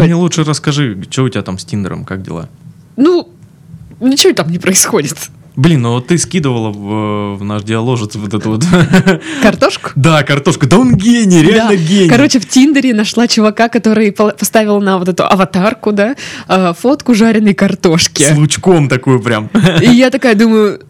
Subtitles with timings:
[0.00, 2.48] Ты мне лучше расскажи, что у тебя там с Тиндером, как дела?
[2.96, 3.28] Ну,
[4.00, 5.16] ничего там не происходит.
[5.56, 8.64] Блин, ну вот ты скидывала в, в наш диаложец вот эту вот...
[9.42, 9.90] Картошку?
[9.94, 10.66] Да, картошку.
[10.66, 11.76] Да он гений, реально Да.
[11.76, 12.08] гений.
[12.08, 16.14] Короче, в Тиндере нашла чувака, который поставил на вот эту аватарку, да,
[16.48, 18.22] э, фотку жареной картошки.
[18.22, 19.50] С лучком такую прям.
[19.82, 20.80] И я такая думаю,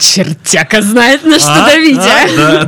[0.00, 1.66] чертяка знает, на что А?
[1.66, 2.24] давить, а?
[2.24, 2.64] А, Да,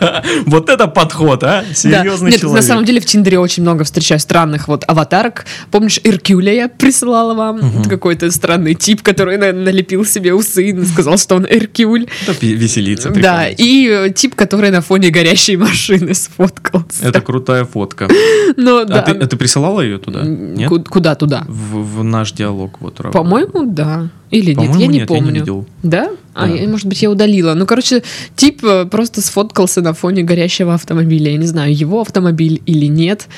[0.00, 0.22] да.
[0.46, 1.64] Вот это подход, а?
[1.68, 1.74] Да.
[1.74, 2.60] Серьезный Нет, человек.
[2.62, 5.44] на самом деле в Тиндере очень много встречаю странных вот аватарок.
[5.70, 7.58] Помнишь, Иркюля я присылала вам?
[7.80, 12.06] Это какой-то странный тип, который на- налепил себе усы и сказал, что он Иркюль.
[12.26, 13.10] Это пи- веселиться.
[13.10, 17.06] Да, и э, тип, который на фоне горящей машины сфоткался.
[17.08, 18.08] Это крутая фотка.
[18.56, 19.02] Но, А да.
[19.02, 20.22] ты, а ты присылала ее туда?
[20.22, 20.68] Нет?
[20.68, 21.44] ку- Куда туда?
[21.48, 22.96] В, в наш диалог вот.
[23.12, 24.08] По-моему, да.
[24.32, 25.40] Или нет, я не нет, я не помню.
[25.40, 25.66] видел.
[25.82, 26.10] Да?
[26.34, 26.54] А, Да.
[26.54, 27.54] я, может быть, я удалила.
[27.54, 28.02] Ну, короче,
[28.34, 31.30] тип э, просто сфоткался на фоне горящего автомобиля.
[31.32, 33.28] Я не знаю, его автомобиль или нет,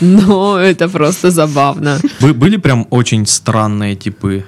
[0.00, 1.98] но это просто забавно.
[2.18, 4.44] Вы были прям очень странные типы?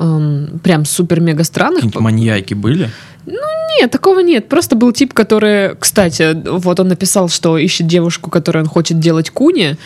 [0.00, 1.76] Эм, Прям супер-мега странных.
[1.82, 2.90] Какие-нибудь маньяки были?
[3.26, 4.48] Нет, такого нет.
[4.48, 9.30] Просто был тип, который, кстати, вот он написал, что ищет девушку, которой он хочет делать
[9.30, 9.76] куни,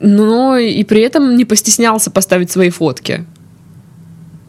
[0.00, 3.24] но и при этом не постеснялся поставить свои фотки.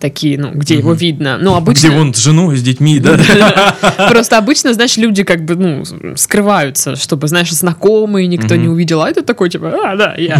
[0.05, 1.39] Такие, ну, где его видно.
[1.41, 1.87] Ну, обычно...
[1.87, 3.17] Где он с женой, с детьми, да?
[4.07, 5.83] Просто обычно, знаешь, люди как бы, ну,
[6.15, 9.01] скрываются, чтобы, знаешь, знакомые никто не увидел.
[9.01, 10.37] А это такой, типа, а, да, я.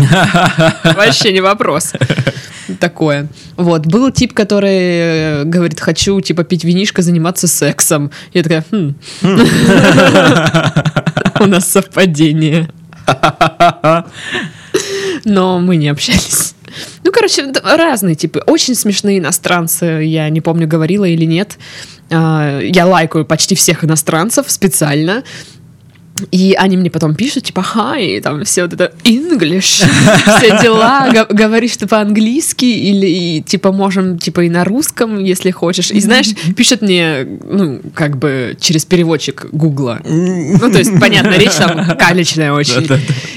[0.95, 1.93] Вообще не вопрос.
[2.80, 3.27] Такое.
[3.58, 3.88] Вот.
[3.88, 8.11] Был тип, который э, говорит, хочу, типа, пить винишко, заниматься сексом.
[8.33, 8.93] Я такая, «Хм».
[11.39, 12.69] У нас совпадение.
[15.23, 16.55] Но мы не общались.
[17.04, 18.42] Ну, короче, разные типы.
[18.45, 21.58] Очень смешные иностранцы, я не помню, говорила или нет.
[22.12, 25.23] А, Я лайкаю почти всех иностранцев специально.
[26.31, 29.85] И они мне потом пишут, типа, хай, там все вот это English,
[30.38, 35.91] все дела, говоришь ты по-английски или, типа, можем, типа, и на русском, если хочешь.
[35.91, 39.99] И, знаешь, пишет мне, ну, как бы через переводчик Гугла.
[40.05, 42.87] Ну, то есть, понятно, речь там калечная очень.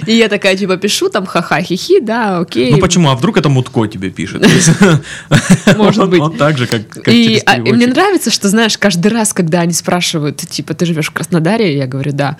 [0.07, 2.71] И я такая, типа, пишу там ха-ха, хихи, да, окей.
[2.71, 3.11] Ну почему?
[3.11, 4.47] А вдруг это Мутко тебе пишет?
[5.77, 6.21] Может быть.
[6.21, 9.73] Вот так же, как И, а, и мне нравится, что, знаешь, каждый раз, когда они
[9.73, 11.77] спрашивают, типа, ты живешь в Краснодаре?
[11.77, 12.37] Я говорю, да.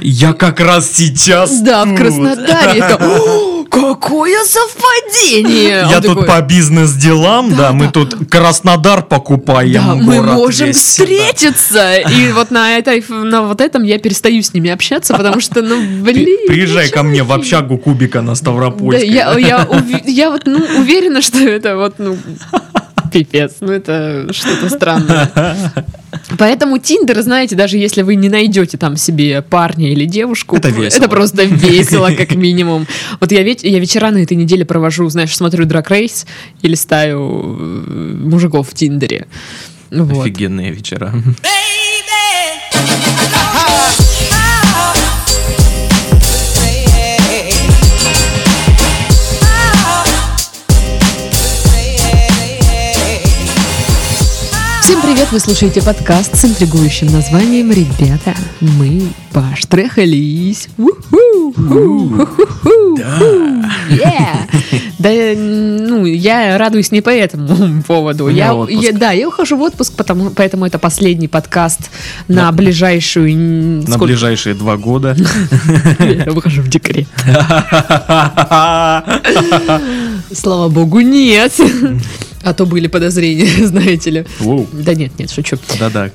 [0.00, 1.96] Я как раз сейчас Да, в.
[1.96, 2.78] Краснодаре.
[2.78, 5.86] Я такая, «О, Какое совпадение!
[5.90, 9.72] Я тут по бизнес-делам, да, мы тут Краснодар покупаем.
[9.72, 11.06] Да, мы можем весь сюда».
[11.06, 11.96] встретиться.
[11.96, 15.80] И вот на, этой, на вот этом я перестаю с ними общаться, потому что, ну,
[16.02, 16.46] блин.
[16.46, 19.08] Приезжай ко мне в общагу Кубика на Да, Ставропольской.
[20.06, 22.16] я вот ну, уверена, что это вот, ну,
[23.12, 25.30] пипец, ну это что-то странное.
[26.38, 30.98] Поэтому Тиндер, знаете, даже если вы не найдете там себе парня или девушку, Это весело.
[31.04, 32.86] это просто весело, как минимум.
[33.20, 36.26] Вот я, ведь, я вечера на этой неделе провожу, знаешь, смотрю Драк Рейс
[36.62, 39.26] и листаю э, мужиков в Тиндере.
[39.90, 40.20] Вот.
[40.26, 41.12] Офигенные вечера.
[41.12, 41.34] Всем
[55.28, 60.68] привет, вы слушаете подкаст с интригующим названием «Ребята, мы поштрехались».
[64.98, 68.28] Да, ну, я радуюсь не по этому поводу.
[68.28, 71.90] Я, я- да, я ухожу в отпуск, потому, поэтому это последний подкаст
[72.28, 73.32] на ближайшую...
[73.32, 75.16] н- На сколько- ближайшие два года.
[76.00, 77.06] Я выхожу в декрет.
[80.32, 81.52] Слава богу, нет.
[82.46, 84.24] А то были подозрения, знаете ли.
[84.38, 84.68] Воу.
[84.72, 85.58] Да нет, нет, шучу.
[85.80, 86.10] Да-да.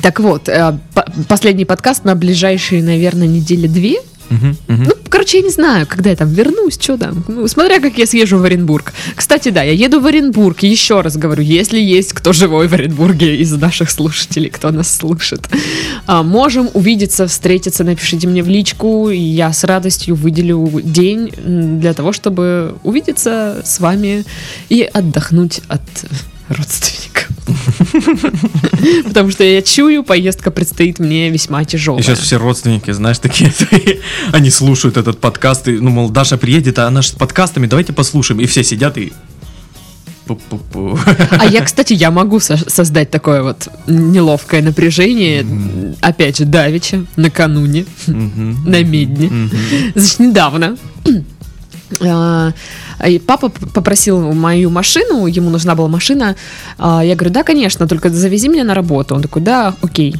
[0.00, 3.96] Так вот, э, по- последний подкаст на ближайшие, наверное, недели две.
[4.30, 4.84] Мгм, мгм.
[4.84, 7.24] Ну, короче, я не знаю, когда я там вернусь, что там.
[7.28, 8.92] Ну, смотря как я съезжу в Оренбург.
[9.14, 10.62] Кстати, да, я еду в Оренбург.
[10.62, 15.48] Еще раз говорю, если есть кто живой в Оренбурге из наших слушателей, кто нас слушает,
[16.06, 21.30] а, можем увидеться, встретиться, напишите мне в личку, и я с радостью выделю день
[21.80, 24.24] для того, чтобы увидеться с вами
[24.68, 25.82] и отдохнуть от
[26.48, 27.28] родственников.
[29.04, 32.00] Потому что я чую, поездка предстоит мне весьма тяжелая.
[32.00, 33.52] И сейчас все родственники, знаешь, такие,
[34.32, 37.92] они слушают этот подкаст, и, ну, мол, Даша приедет, а она же с подкастами, давайте
[37.92, 38.40] послушаем.
[38.40, 39.12] И все сидят и...
[40.26, 40.98] Пу-пу-пу.
[41.38, 45.46] А я, кстати, я могу со- создать такое вот неловкое напряжение,
[46.00, 48.64] опять же, давеча, накануне, Мгм.
[48.68, 49.28] на медне.
[49.28, 49.50] Мгм.
[49.94, 50.76] Значит, недавно
[52.00, 52.52] а,
[53.06, 56.36] И папа попросил мою машину, ему нужна была машина.
[56.78, 59.14] А, Я говорю, да, конечно, только завези меня на работу.
[59.14, 60.14] Он такой, да, окей.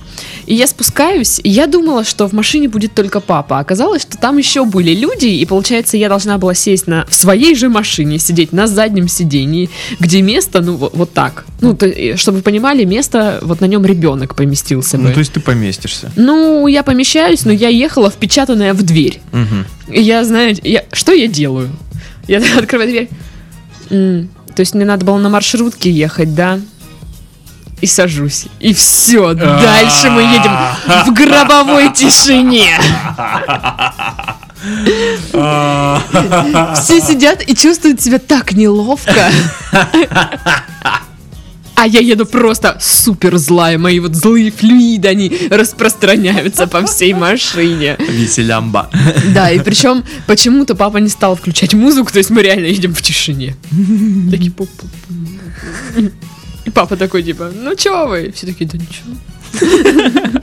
[0.47, 3.59] И я спускаюсь, и я думала, что в машине будет только папа.
[3.59, 7.55] Оказалось, что там еще были люди, и получается, я должна была сесть на, в своей
[7.55, 9.71] же машине, сидеть на заднем сидении,
[10.01, 11.45] где место, ну, вот, так.
[11.61, 15.05] Ну, то- и чтобы вы понимали, место, вот на нем ребенок поместился бы.
[15.05, 16.13] Ну, то есть ты поместишься.
[16.17, 19.21] Ну, я помещаюсь, но я ехала впечатанная в дверь.
[19.89, 21.69] И я, знаете, я, что я делаю?
[22.27, 23.09] Я открываю дверь.
[23.91, 26.61] М, то есть мне надо было на маршрутке ехать, да?
[27.81, 28.47] И сажусь.
[28.59, 29.35] И все.
[29.35, 30.51] Дальше мы едем
[31.07, 32.81] в гробовой тишине.
[36.75, 39.31] Все сидят и чувствуют себя так неловко.
[41.77, 43.77] А я еду просто супер злая.
[43.79, 47.97] Мои вот злые флюиды, они распространяются по всей машине.
[47.99, 48.91] Веселямба.
[49.35, 53.03] Да, и причем почему-то папа не стал включать музыку, то есть мы реально едем в
[53.03, 53.57] тишине.
[54.31, 54.71] Такие пуп
[56.65, 58.33] И папа такой, типа, ну чё вы?
[58.35, 60.41] Все такие, да ничего.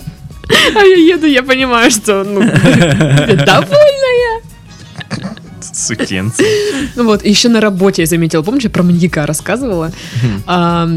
[0.75, 2.41] А я еду, я понимаю, что, ну,
[3.45, 4.52] довольная.
[5.83, 6.43] Сукенцы.
[6.95, 9.91] Ну вот, еще на работе я заметила, помнишь, я про маньяка рассказывала?
[10.45, 10.87] А,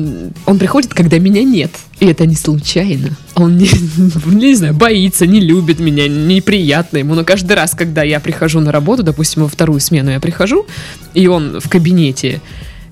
[0.46, 1.70] он приходит, когда меня нет.
[2.00, 3.10] И это не случайно.
[3.34, 3.70] Он не,
[4.26, 7.14] не знаю, боится, не любит меня, неприятно ему.
[7.14, 10.66] Но каждый раз, когда я прихожу на работу, допустим, во вторую смену я прихожу,
[11.14, 12.40] и он в кабинете,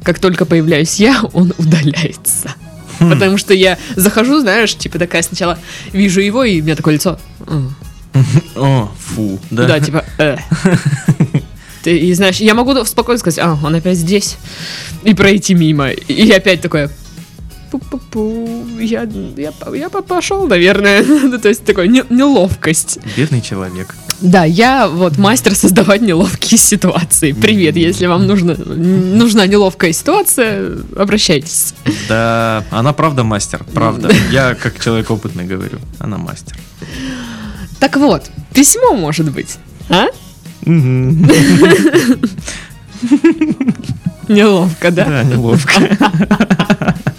[0.02, 2.54] как только появляюсь я, он удаляется.
[2.98, 5.58] Потому что я захожу, знаешь, типа такая сначала
[5.92, 7.18] вижу его, и у меня такое лицо.
[7.46, 7.74] «М,
[8.54, 9.40] О, фу.
[9.50, 9.66] Да?
[9.66, 10.36] да, типа, э.
[11.84, 14.36] Ты, и знаешь, я могу спокойно сказать, а, он опять здесь,
[15.04, 15.90] и пройти мимо.
[15.90, 16.90] И опять такое,
[17.70, 21.04] пу-пу-пу, я, я, я по- пошел, наверное.
[21.24, 22.98] Ну, То есть такой не- неловкость.
[23.16, 23.94] Бедный человек.
[24.20, 27.32] Да, я вот мастер создавать неловкие ситуации.
[27.32, 31.74] Привет, если вам нужно, нужна неловкая ситуация, обращайтесь.
[32.08, 34.10] Да, она правда мастер, правда.
[34.30, 36.56] Я как человек опытный говорю, она мастер.
[37.80, 38.22] Так вот,
[38.54, 39.56] письмо может быть,
[39.90, 40.06] а?
[44.28, 45.04] Неловко, да?
[45.04, 45.72] Да, неловко.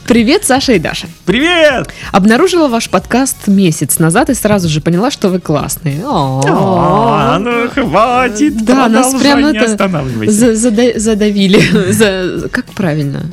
[0.08, 1.08] Привет, Саша и Даша.
[1.26, 1.90] Привет!
[2.12, 6.04] Обнаружила ваш подкаст месяц назад и сразу же поняла, что вы классные.
[6.06, 8.64] А, ну хватит.
[8.66, 11.92] Да, нас продолжай, прям не это задавили.
[11.92, 13.24] За- Как правильно?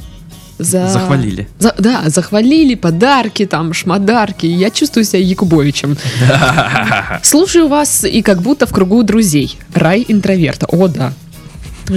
[0.63, 0.89] За...
[0.89, 1.49] Захвалили.
[1.59, 4.47] За- да, захвалили, подарки, там, шмодарки.
[4.47, 5.97] Я чувствую себя Якубовичем.
[7.23, 9.59] Слушаю вас и как будто в кругу друзей.
[9.75, 10.67] Рай интроверта.
[10.67, 11.13] О, да.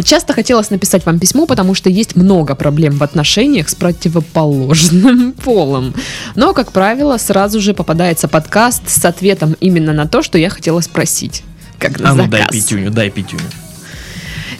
[0.04, 5.94] Часто хотелось написать вам письмо, потому что есть много проблем в отношениях с противоположным полом.
[6.36, 10.82] Но, как правило, сразу же попадается подкаст с ответом именно на то, что я хотела
[10.82, 11.44] спросить.
[11.78, 12.56] Как на А ну дай заказ.
[12.56, 13.44] пятюню, дай пятюню.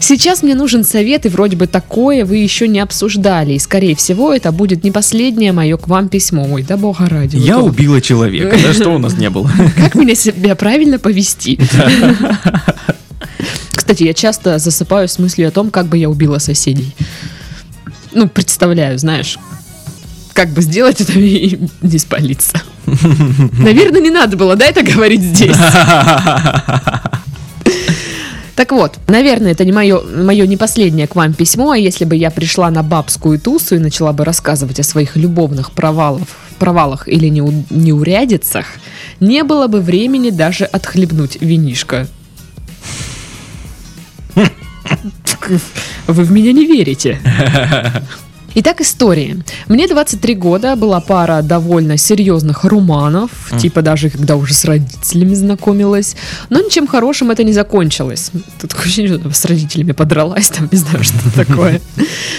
[0.00, 3.54] Сейчас мне нужен совет, и вроде бы такое вы еще не обсуждали.
[3.54, 6.46] И, скорее всего, это будет не последнее мое к вам письмо.
[6.50, 7.36] Ой, да бога ради.
[7.36, 8.56] Я Вот убила человека.
[8.62, 9.50] Да что у нас не было?
[9.76, 11.58] Как меня себя правильно повести?
[13.74, 16.94] Кстати, я часто засыпаю с мыслью о том, как бы я убила соседей.
[18.12, 19.38] Ну, представляю, знаешь,
[20.32, 22.60] как бы сделать это и не спалиться.
[22.86, 25.56] Наверное, не надо было, да, это говорить здесь.
[28.56, 32.16] Так вот, наверное, это не мое, мое не последнее к вам письмо, а если бы
[32.16, 36.26] я пришла на бабскую тусу и начала бы рассказывать о своих любовных провалах,
[36.58, 38.64] провалах или неу- неурядицах,
[39.20, 42.08] не было бы времени даже отхлебнуть винишко.
[46.06, 47.20] Вы в меня не верите.
[48.58, 49.36] Итак, история.
[49.68, 56.16] Мне 23 года, была пара довольно серьезных руманов, типа даже когда уже с родителями знакомилась,
[56.48, 58.30] но ничем хорошим это не закончилось.
[58.58, 61.82] Тут такое ощущение, что с родителями подралась, там не знаю, что такое.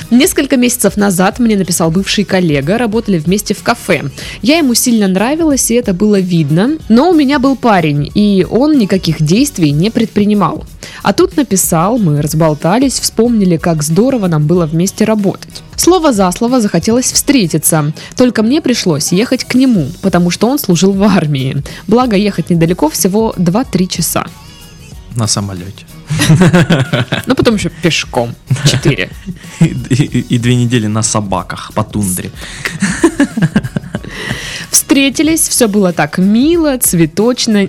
[0.10, 4.06] Несколько месяцев назад мне написал бывший коллега, работали вместе в кафе.
[4.42, 8.80] Я ему сильно нравилась, и это было видно, но у меня был парень, и он
[8.80, 10.66] никаких действий не предпринимал.
[11.04, 15.62] А тут написал, мы разболтались, вспомнили, как здорово нам было вместе работать.
[15.78, 20.92] Слово за слово захотелось встретиться, только мне пришлось ехать к нему, потому что он служил
[20.92, 21.64] в армии.
[21.88, 24.26] Благо ехать недалеко, всего 2-3 часа.
[25.16, 25.86] На самолете.
[27.26, 29.10] Ну, потом еще пешком 4.
[29.60, 32.32] И, две недели на собаках по тундре.
[34.72, 37.68] Встретились, все было так мило, цветочно,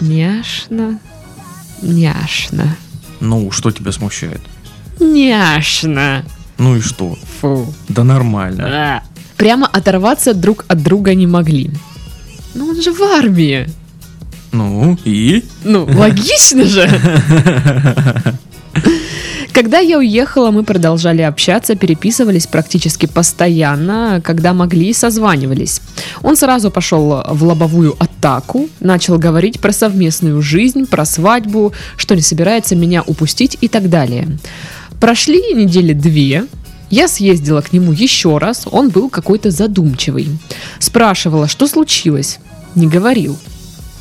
[0.00, 0.98] няшно,
[1.82, 2.76] няшно,
[3.20, 4.40] Ну, что тебя смущает?
[5.00, 6.24] няшно.
[6.58, 7.16] Ну и что?
[7.40, 7.72] Фу.
[7.88, 8.64] Да нормально.
[8.66, 9.02] А.
[9.36, 11.70] Прямо оторваться друг от друга не могли.
[12.54, 13.68] Ну, он же в армии.
[14.52, 15.44] Ну и?
[15.64, 16.88] Ну, логично же.
[19.52, 25.80] Когда я уехала, мы продолжали общаться, переписывались практически постоянно, когда могли, созванивались.
[26.22, 32.22] Он сразу пошел в лобовую атаку, начал говорить про совместную жизнь, про свадьбу, что не
[32.22, 34.28] собирается меня упустить и так далее.
[35.00, 36.46] Прошли недели две,
[36.90, 40.28] я съездила к нему еще раз, он был какой-то задумчивый.
[40.80, 42.38] Спрашивала, что случилось.
[42.74, 43.38] Не говорил.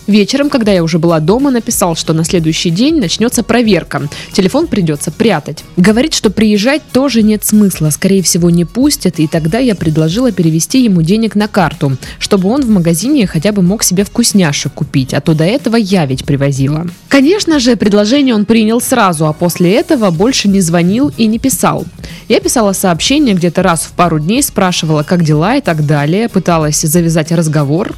[0.08, 4.08] Вечером, когда я уже была дома, написал, что на следующий день начнется проверка.
[4.32, 5.66] Телефон придется прятать.
[5.76, 7.90] Говорит, что приезжать тоже нет смысла.
[7.90, 9.20] Скорее всего, не пустят.
[9.20, 13.62] И тогда я предложила перевести ему денег на карту, чтобы он в магазине хотя бы
[13.62, 15.14] мог себе вкусняшек купить.
[15.14, 16.88] А то до этого я ведь привозила.
[17.10, 21.86] Конечно же, предложение он принял сразу, а после этого больше не звонил и не писал.
[22.30, 26.82] Я писала сообщение где-то раз в пару дней, спрашивала, как дела и так далее, пыталась
[26.82, 27.94] завязать разговор.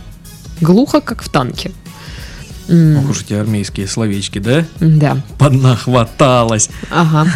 [0.61, 1.71] Глухо, как в танке.
[2.69, 4.65] М, Ох уж эти армейские словечки, да?
[4.79, 5.17] Да.
[5.37, 6.69] Поднахваталась.
[6.89, 7.27] Ага.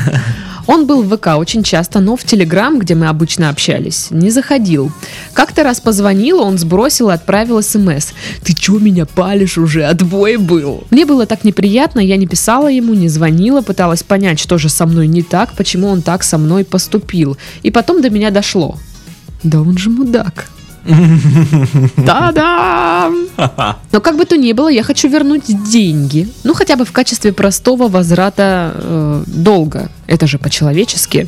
[0.66, 4.92] Он был в ВК очень часто, но в Телеграм, где мы обычно общались, не заходил.
[5.34, 8.14] Как-то раз позвонил, он сбросил и отправил смс.
[8.44, 9.84] «Ты чё меня палишь уже?
[9.84, 14.58] Отбой был!» Мне было так неприятно, я не писала ему, не звонила, пыталась понять, что
[14.58, 17.38] же со мной не так, почему он так со мной поступил.
[17.62, 18.78] И потом до меня дошло.
[19.44, 20.46] Да он же мудак.
[21.98, 23.10] Да-да!
[23.92, 26.28] Но как бы то ни было, я хочу вернуть деньги.
[26.44, 29.90] Ну, хотя бы в качестве простого возврата э, долга.
[30.08, 31.28] Это же по-человечески.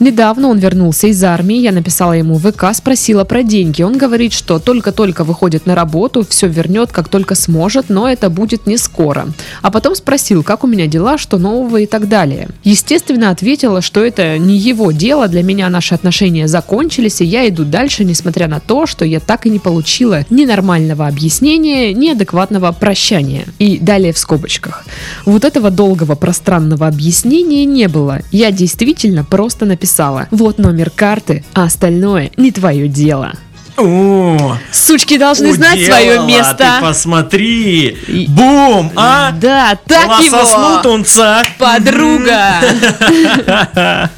[0.00, 3.82] Недавно он вернулся из армии, я написала ему ВК, спросила про деньги.
[3.82, 8.68] Он говорит, что только-только выходит на работу, все вернет, как только сможет, но это будет
[8.68, 9.26] не скоро.
[9.60, 12.48] А потом спросил, как у меня дела, что нового и так далее.
[12.62, 17.64] Естественно, ответила, что это не его дело, для меня наши отношения закончились, и я иду
[17.64, 22.70] дальше, несмотря на то, что я так и не получила ни нормального объяснения, ни адекватного
[22.70, 23.46] прощания.
[23.58, 24.84] И далее в скобочках.
[25.24, 28.20] Вот этого долгого пространного объяснения не было.
[28.30, 29.87] Я действительно просто написала.
[30.30, 33.32] Вот номер карты, а остальное не твое дело.
[33.76, 36.56] О, Сучки должны знать свое уделала, место.
[36.78, 38.26] Ты посмотри.
[38.28, 39.30] Бум, а?
[39.32, 40.82] Да, так Лососнул его.
[40.82, 41.42] тунца.
[41.58, 42.60] Подруга.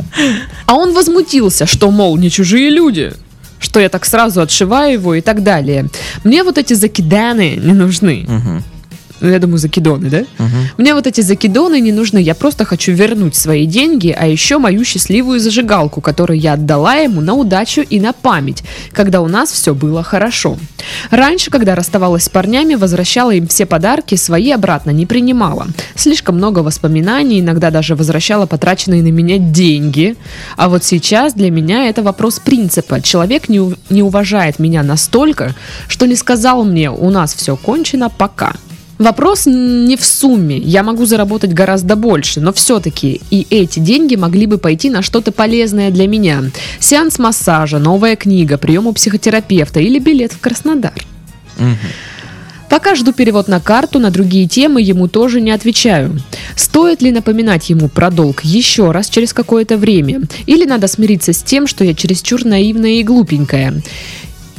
[0.67, 3.13] А он возмутился, что, мол, не чужие люди.
[3.59, 5.89] Что я так сразу отшиваю его и так далее.
[6.25, 8.25] Мне вот эти закиданы не нужны.
[8.29, 8.63] Ну,
[9.21, 10.19] я думаю, закидоны, да?
[10.39, 10.71] мгм.
[10.79, 14.85] Мне вот эти закидоны не нужны, я просто хочу вернуть свои деньги, а еще мою
[14.85, 18.63] счастливую зажигалку, которую я отдала ему на удачу и на память,
[18.93, 20.59] когда у нас все было хорошо.
[21.11, 25.67] Раньше, когда расставалась с парнями, возвращала им все подарки, свои обратно не принимала.
[25.95, 30.17] Слишком много воспоминаний, иногда даже возвращала потраченные на меня деньги.
[30.57, 33.01] А вот сейчас для меня это вопрос принципа.
[33.01, 35.55] Человек не, не уважает меня настолько,
[35.89, 38.55] что не сказал мне, у нас все кончено, пока.
[39.01, 40.59] Вопрос не в сумме.
[40.59, 45.33] Я могу заработать гораздо больше, но все-таки и эти деньги могли бы пойти на что-то
[45.33, 46.43] полезное для меня.
[46.81, 50.93] Сеанс массажа, новая книга, прием у психотерапевта или билет в Краснодар.
[52.69, 56.21] Пока жду перевод на карту, на другие темы ему тоже не отвечаю.
[56.55, 60.21] Стоит ли напоминать ему про долг еще раз через какое-то время?
[60.45, 63.83] Или надо смириться с тем, что я чересчур наивная и глупенькая?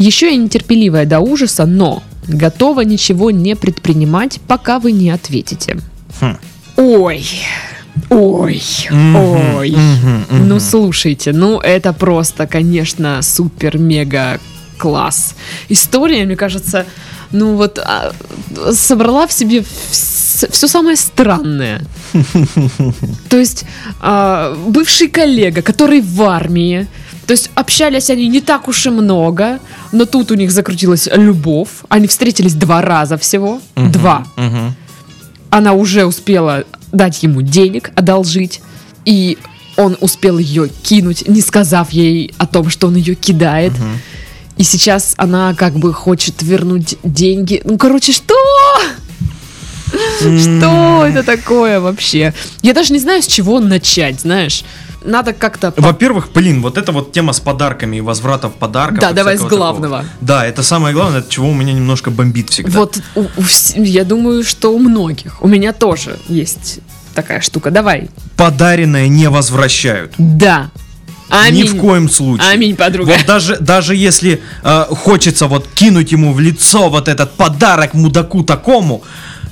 [0.02, 5.78] Еще я нетерпеливая до ужаса, но готова ничего не предпринимать, пока вы не ответите.
[6.20, 6.38] Хм.
[6.78, 7.24] Ой,
[8.10, 9.72] ой, Мгм, ой.
[9.72, 10.48] мгм, мгм.
[10.48, 14.40] Ну слушайте, ну это просто, конечно, супер-мега
[14.78, 15.36] класс.
[15.70, 16.88] История, мне кажется,
[17.32, 18.12] ну вот а,
[18.74, 21.84] собрала в себе все самое странное.
[23.30, 23.66] То есть
[24.00, 26.88] а, бывший коллега, который в армии,
[27.32, 29.62] то есть общались они не так уж и много,
[29.94, 31.70] но тут у них закрутилась любовь.
[31.88, 33.62] Они встретились два раза всего.
[33.76, 34.76] Мгм, Два мгм.
[35.50, 38.60] она уже успела дать ему денег, одолжить,
[39.06, 39.38] и
[39.78, 43.72] он успел ее кинуть, не сказав ей о том, что он ее кидает.
[44.58, 47.62] И сейчас она как бы хочет вернуть деньги.
[47.64, 48.36] Ну, короче, что?
[50.20, 52.34] Что это такое вообще?
[52.62, 54.64] Я даже не знаю, с чего начать, знаешь.
[55.04, 55.74] Надо как-то...
[55.78, 59.00] Во-первых, блин, вот эта вот тема с подарками и возвратов подарков.
[59.00, 59.98] Да, давай с главного.
[60.00, 60.06] такого.
[60.22, 62.78] Да, это самое главное, от чего у меня немножко бомбит всегда.
[62.78, 65.42] Вот у- у я думаю, что у многих.
[65.42, 66.82] У меня тоже есть
[67.16, 67.72] такая штука.
[67.72, 68.10] Давай.
[68.38, 70.14] Подаренное не возвращают.
[70.20, 70.70] Да.
[71.30, 71.64] Аминь.
[71.64, 72.50] Ни в коем случае.
[72.52, 73.14] Аминь, подруга.
[73.18, 78.44] Вот даже, даже если э, хочется вот кинуть ему в лицо вот этот подарок мудаку
[78.44, 79.02] такому,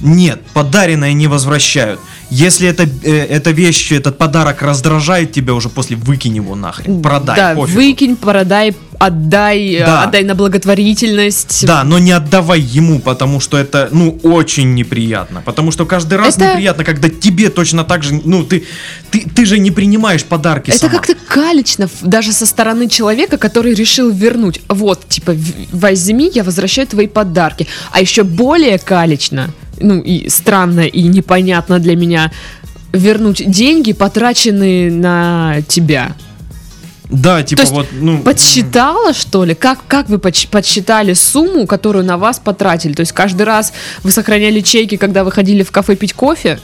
[0.01, 1.99] нет, подаренное не возвращают.
[2.29, 7.35] Если это, э, эта вещь, этот подарок раздражает тебя уже после, выкинь его нахрен, продай,
[7.35, 7.77] Да, пофигу.
[7.79, 10.03] выкинь, продай, отдай, э, Да.
[10.03, 11.65] отдай на благотворительность.
[11.65, 15.41] Да, но не отдавай ему, потому что это, ну, очень неприятно.
[15.45, 18.63] Потому что каждый раз Это- неприятно, когда тебе точно так же, ну, ты,
[19.11, 24.09] ты, ты же не принимаешь подарки Это как-то калечно даже со стороны человека, который решил
[24.11, 24.61] вернуть.
[24.67, 25.35] Вот, типа,
[25.71, 27.67] возьми, я возвращаю твои подарки.
[27.91, 32.31] А еще более калечно, ну и странно, и непонятно для меня,
[32.91, 36.15] вернуть деньги, потраченные на тебя.
[37.09, 38.19] Да, типа То вот, ну...
[38.19, 39.55] Подсчитала, что ли?
[39.55, 42.93] Как, как вы подсч- подсчитали сумму, которую на вас потратили?
[42.93, 43.73] То есть каждый раз
[44.03, 46.59] вы сохраняли чеки, когда вы ходили в кафе пить кофе,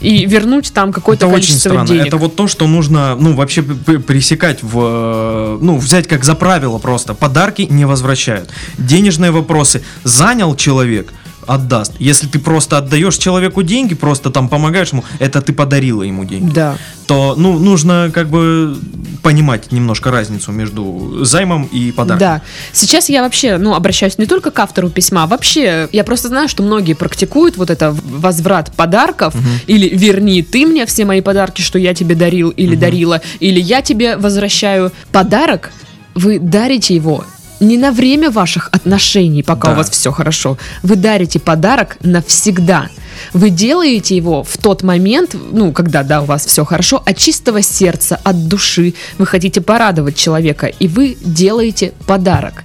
[0.00, 1.88] и вернуть там какое-то Это очень количество странно.
[1.88, 2.06] денег.
[2.06, 6.78] Это вот то, что нужно, ну, вообще пресекать в, э, ну, взять как за правило
[6.78, 7.14] просто.
[7.14, 8.50] Подарки не возвращают.
[8.78, 11.12] Денежные вопросы занял человек,
[11.46, 11.92] отдаст.
[11.98, 16.52] Если ты просто отдаешь человеку деньги, просто там помогаешь ему, это ты подарила ему деньги.
[16.52, 16.76] Да.
[17.06, 18.76] То, ну, нужно как бы
[19.22, 22.18] понимать немножко разницу между займом и подарком.
[22.18, 22.42] Да.
[22.72, 26.62] Сейчас я вообще, ну, обращаюсь не только к автору письма, вообще, я просто знаю, что
[26.62, 29.34] многие практикуют вот это возврат подарков,
[29.66, 33.82] или верни ты мне все мои подарки, что я тебе дарил или дарила, или я
[33.82, 35.70] тебе возвращаю подарок,
[36.14, 37.24] вы дарите его
[37.62, 39.74] не на время ваших отношений, пока Да.
[39.74, 40.58] у вас все хорошо.
[40.82, 42.88] Вы дарите подарок навсегда.
[43.32, 47.62] Вы делаете его в тот момент, ну, когда, да, у вас все хорошо, от чистого
[47.62, 48.94] сердца, от души.
[49.18, 52.64] Вы хотите порадовать человека, и вы делаете подарок.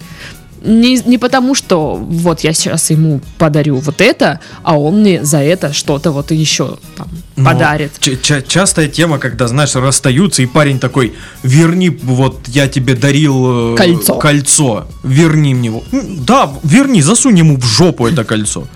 [0.64, 5.38] Не, не потому, что вот я сейчас ему подарю вот это, а он мне за
[5.40, 7.92] это что-то вот еще там, Но подарит.
[8.00, 13.74] ч- ча- частая тема, когда, знаешь, расстаются, и парень такой, верни, вот я тебе дарил
[13.74, 14.16] э, Кольцо.
[14.16, 15.84] кольцо, верни мне его.
[15.92, 18.68] Да, верни, засунь ему в жопу это кольцо.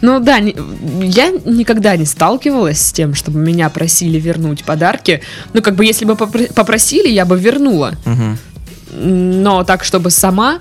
[0.00, 0.54] Ну да, не-
[1.02, 5.22] я никогда не сталкивалась с тем, чтобы меня просили вернуть подарки.
[5.54, 7.94] Ну, как бы, если бы попро- попросили, я бы вернула.
[8.04, 8.38] Мгм.
[8.94, 10.58] Но так, чтобы сама,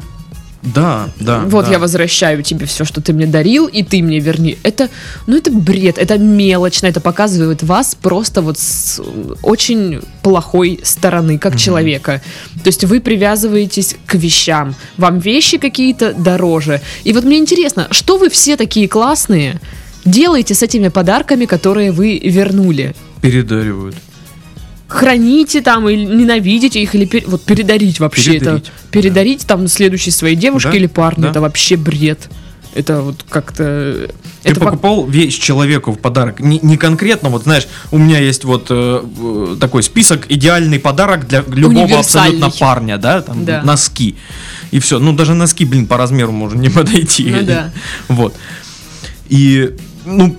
[0.63, 1.41] Да, да.
[1.45, 1.71] вот да.
[1.71, 4.57] я возвращаю тебе все, что ты мне дарил, и ты мне верни.
[4.63, 4.89] Это,
[5.27, 9.01] ну, это бред, это мелочно, это показывает вас просто вот с
[9.41, 12.21] очень плохой стороны, как человека.
[12.63, 16.81] То есть вы привязываетесь к вещам, вам вещи какие-то дороже.
[17.03, 19.59] И вот мне интересно, что вы все такие классные
[20.05, 22.95] делаете с этими подарками, которые вы вернули?
[23.21, 23.95] Передаривают.
[24.93, 30.11] Храните там или ненавидите их или пер- вот передарить вообще Передарить, это передарить там следующей
[30.11, 31.29] своей девушке Да, или парню да.
[31.31, 32.29] это вообще бред
[32.75, 34.09] это вот как-то
[34.43, 36.39] Ты это пок- покупал вещь человеку в подарок.
[36.39, 41.43] Не, не конкретно, вот знаешь, у меня есть вот э, такой список идеальный подарок для
[41.47, 43.61] любого абсолютно парня, да, там Да.
[43.63, 44.15] носки.
[44.71, 44.97] И все.
[44.97, 47.25] Ну, даже носки, блин, по размеру может не подойти.
[47.29, 47.71] Ну да.
[48.07, 48.35] Вот.
[49.29, 49.69] И,
[50.05, 50.35] ну,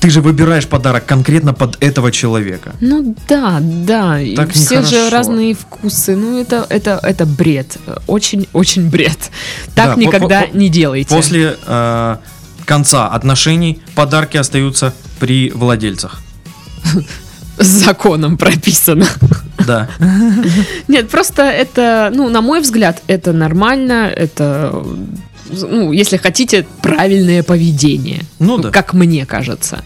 [0.00, 2.72] ты же выбираешь подарок конкретно под этого человека.
[2.80, 7.78] ну да да и Так у всех же разные вкусы ну это это это бред
[8.06, 9.30] очень очень бред
[9.74, 12.16] так Да, по- никогда по- не делайте После э,
[12.64, 16.20] конца отношений подарки остаются при владельцах.
[17.58, 19.06] с законом прописано
[19.66, 19.88] Да.
[20.86, 24.72] Нет, просто это, ну, на мой взгляд, это нормально, это,
[25.50, 28.22] ну, если хотите, правильное поведение.
[28.38, 28.70] Ну да.
[28.70, 29.82] Как мне кажется.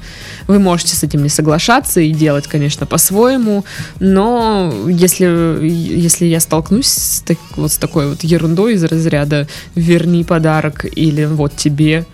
[0.49, 3.65] Вы можете с этим не соглашаться и делать, конечно, по-своему,
[4.01, 5.27] но если,
[5.63, 11.25] если я столкнусь с, так- вот с такой вот ерундой из разряда «верни подарок» или
[11.25, 12.05] «вот тебе»,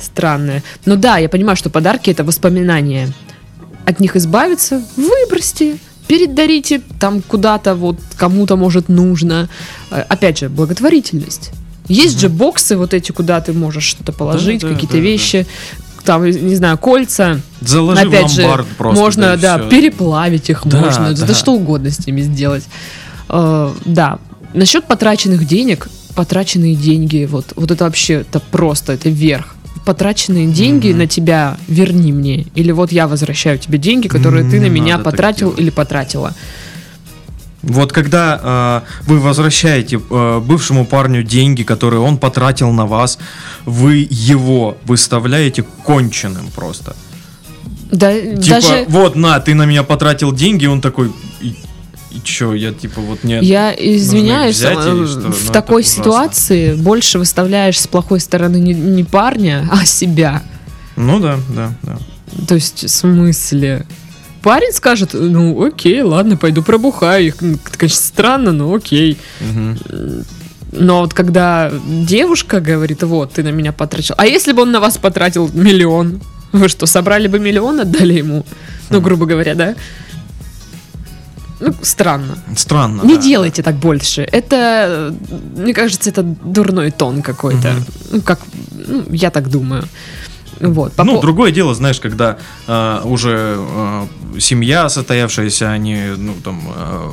[0.00, 0.62] странное.
[0.84, 3.08] Но да, я понимаю, что подарки— это воспоминания.
[3.84, 9.48] От них избавиться— выбросьте, передарите там куда-то, вот кому-то, может, нужно.
[9.90, 11.50] Э, Опять же, благотворительность.
[11.88, 15.04] Есть же боксы вот эти, куда ты можешь что-то положить, да, какие-то да, да.
[15.04, 15.46] вещи,
[16.04, 17.40] там, не знаю, кольца.
[17.60, 19.00] Заложи Опять в же, ломбард просто.
[19.00, 19.68] можно, да, всё.
[19.68, 21.26] переплавить их Да, можно, да.
[21.26, 21.34] да.
[21.34, 22.64] что угодно с ними сделать.
[23.28, 24.18] Э, да,
[24.54, 29.54] насчет потраченных денег, потраченные деньги, вот, вот это вообще, это просто, это верх.
[29.84, 30.98] Потраченные деньги Мгм.
[30.98, 32.46] на тебя верни мне.
[32.54, 36.34] Или вот я возвращаю тебе деньги, которые ты на меня потратил или потратила.
[37.68, 43.18] Вот когда э, вы возвращаете э, бывшему парню деньги, которые он потратил на вас,
[43.66, 46.96] вы его выставляете конченым просто.
[47.90, 51.54] Да, Типа, даже вот, на, ты на меня потратил деньги, он такой, и,
[52.10, 53.42] и чё, я типа вот нет.
[53.42, 55.20] я извиняюсь, взять э, что?
[55.20, 60.42] Ну, в это такой ситуации больше выставляешь с плохой стороны не, не парня, а себя.
[60.96, 61.98] Ну да, да, да.
[62.46, 63.86] То есть, в смысле?
[64.42, 67.26] Парень скажет, ну окей, ладно, пойду пробухаю.
[67.26, 67.42] их.
[67.42, 69.18] М, Конечно, странно, но окей.
[69.40, 69.78] Мгм.
[70.72, 74.14] Но вот когда девушка говорит, вот, ты на меня потратил.
[74.18, 76.20] А если бы он на вас потратил миллион?
[76.52, 78.44] Вы что, собрали бы миллион, отдали ему?
[78.90, 79.74] Ну, грубо говоря, да?
[81.60, 82.38] ну, странно.
[82.56, 83.02] Странно.
[83.02, 83.22] Не да.
[83.22, 84.22] делайте так больше.
[84.22, 87.72] Это, э, мне кажется, это дурной тон какой-то.
[87.72, 87.84] Мгм.
[88.12, 88.40] Ну, как,
[88.86, 89.84] ну, я так думаю.
[90.60, 90.92] Вот.
[90.94, 94.06] по Ну, другое дело, знаешь, когда э, уже э,
[94.40, 97.10] семья состоявшаяся, они, ну, там, э,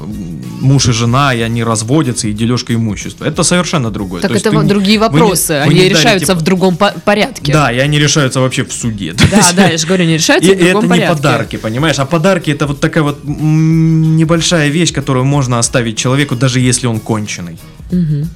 [0.62, 3.26] муж и жена, и они разводятся, и дележка имущества.
[3.26, 4.22] Это совершенно другое.
[4.22, 5.54] Так То есть это не- другие вы не- вопросы.
[5.54, 7.52] вы Они не дарите- решаются в другом по- порядке.
[7.54, 9.14] Да, и они решаются вообще в суде.
[9.14, 11.16] Да, есть- да, я же говорю, они И решаются в другом это не порядке.
[11.16, 12.00] подарки, понимаешь?
[12.00, 17.00] А подарки это вот такая вот небольшая вещь, которую можно оставить человеку, даже если он
[17.00, 17.58] конченый.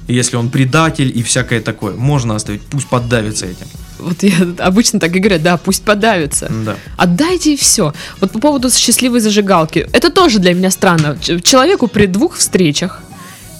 [0.08, 3.66] Если он предатель и всякое такое, можно оставить, пусть поддавится этим.
[4.02, 4.34] Вот я
[4.66, 6.50] обычно так и говорю, да, пусть подавится.
[6.64, 6.76] Да.
[6.96, 7.92] Отдайте и все.
[8.20, 9.86] Вот по поводу счастливой зажигалки.
[9.92, 11.18] Это тоже для меня странно.
[11.42, 13.02] Человеку при двух встречах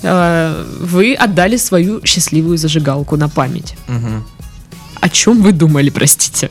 [0.02, 3.74] э, вы отдали свою счастливую зажигалку на память.
[3.88, 4.24] Мгм.
[5.00, 6.50] О чем вы думали, простите?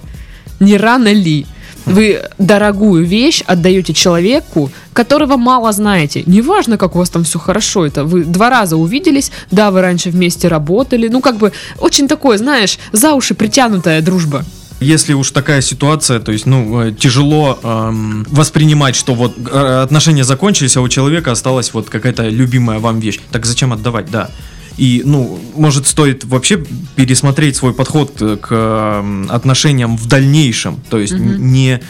[0.60, 1.46] Не рано ли?
[1.86, 6.24] Вы дорогую вещь отдаете человеку, которого мало знаете.
[6.26, 7.86] Неважно, как у вас там все хорошо.
[7.86, 11.08] Это вы два раза увиделись, да, вы раньше вместе работали.
[11.08, 14.44] Ну, как бы очень такое, знаешь, за уши притянутая дружба.
[14.80, 20.24] Если уж такая ситуация, то есть, ну, э, тяжело эм, воспринимать, что вот э, отношения
[20.24, 23.20] закончились, а у человека осталась вот какая-то любимая вам вещь.
[23.32, 24.30] Так зачем отдавать, да.
[24.78, 26.64] И, ну, может, стоит вообще
[26.96, 30.80] пересмотреть свой подход э, к отношениям в дальнейшем.
[30.90, 31.82] То есть, н- не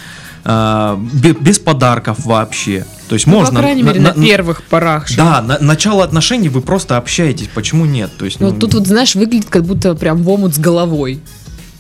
[0.45, 2.85] бе- без подарков вообще.
[3.09, 3.55] То есть, Ну, можно...
[3.55, 5.07] по крайней на- мере, на, на- первых порах.
[5.07, 5.17] же.
[5.17, 7.49] Да, на- начало отношений вы просто общаетесь.
[7.53, 8.09] Почему нет?
[8.17, 11.19] То есть, Ну, ну, тут вот, знаешь, выглядит как будто прям в омут с головой.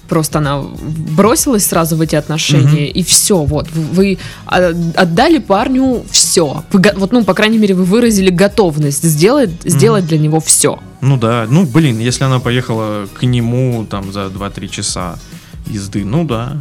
[0.09, 3.69] Просто она бросилась сразу в эти отношения, и все, вот.
[3.71, 6.63] Вы а, отдали парню все.
[6.71, 10.79] Вот, ну, по крайней мере, вы выразили готовность сделать, сделать для него все.
[11.01, 15.19] Ну да, ну блин, если она поехала к нему там за 2-3 часа
[15.67, 16.57] езды, ну да.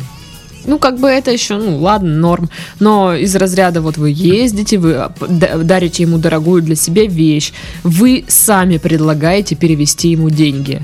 [0.64, 2.50] Ну, как бы это еще, ну, ладно, норм.
[2.78, 7.52] Но из разряда вот вы ездите, вы дарите ему дорогую для себя вещь,
[7.84, 10.82] вы сами предлагаете перевести ему деньги.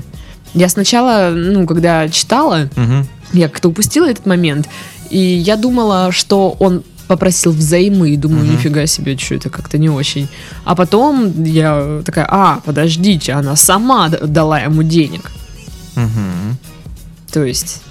[0.55, 3.07] Я сначала, ну, когда читала, Мгм.
[3.33, 4.67] я как-то упустила этот момент,
[5.09, 8.53] и я думала, что он попросил взаймы, и думаю, Мгм.
[8.53, 10.27] нифига себе, что это как-то не очень.
[10.63, 15.29] А потом я такая, а, подождите, она сама дала ему денег.
[15.95, 16.57] Мгм.
[17.31, 17.81] То есть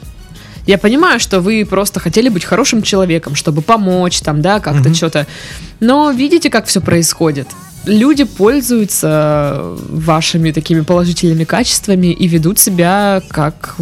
[0.66, 4.94] я понимаю, что вы просто хотели быть хорошим человеком, чтобы помочь там, да, как-то Мгм.
[4.94, 5.26] что-то.
[5.80, 7.46] Но видите, как все происходит.
[7.86, 13.76] Люди пользуются вашими такими положительными качествами и ведут себя как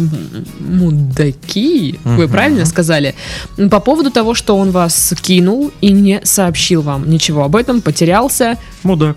[0.59, 1.99] мудаки.
[2.03, 2.31] Вы Мгм.
[2.31, 3.15] правильно сказали?
[3.71, 8.57] По поводу того, что он вас кинул и не сообщил вам ничего об этом, потерялся,
[8.83, 9.15] Мудак.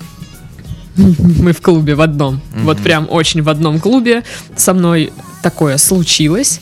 [0.97, 2.41] мы в клубе в одном.
[2.55, 2.65] Мгм.
[2.65, 4.23] Вот прям очень в одном клубе.
[4.57, 6.61] Со мной такое случилось.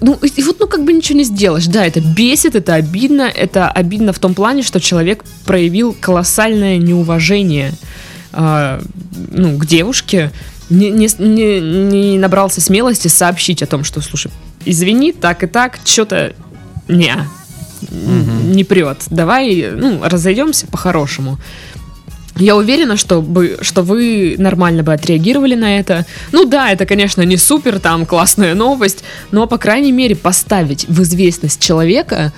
[0.00, 1.66] Ну, и, вот, ну, как бы ничего не сделаешь.
[1.66, 3.22] Да, это бесит, это обидно.
[3.22, 7.72] Это обидно в том плане, что человек проявил колоссальное неуважение
[8.32, 8.80] а,
[9.30, 10.32] ну, к девушке.
[10.70, 14.30] Не, не, не- не набрался смелости сообщить о том, что, слушай,
[14.64, 16.34] извини, так и так, что-то
[16.88, 17.14] не,
[17.90, 18.98] не прет.
[19.10, 21.38] Давай, ну, разойдемся по-хорошему.
[22.38, 26.06] Я уверена, что, бы, что вы нормально бы отреагировали на это.
[26.32, 31.02] Ну да, это, конечно, не супер, там классная новость, но, по крайней мере, поставить в
[31.02, 32.32] известность человека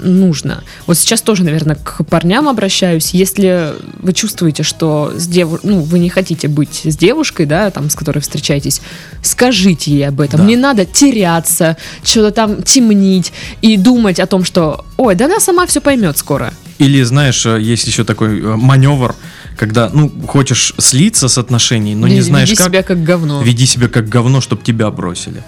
[0.00, 0.62] нужно.
[0.86, 3.10] Вот сейчас тоже, наверное, к парням обращаюсь.
[3.10, 5.58] Если вы чувствуете, что с деву...
[5.62, 8.80] ну, вы не хотите быть с девушкой, да, там, с которой встречаетесь,
[9.22, 10.40] скажите ей об этом.
[10.40, 10.46] Да.
[10.46, 15.66] Не надо теряться, что-то там темнить и думать о том, что, ой, да она сама
[15.66, 16.52] все поймет скоро.
[16.78, 19.14] Или, знаешь, э, есть еще такой э, маневр,
[19.56, 23.42] когда, ну, хочешь слиться с отношений, но не Веди знаешь как, себя как говно.
[23.42, 25.42] веди себя как говно, чтобы тебя бросили.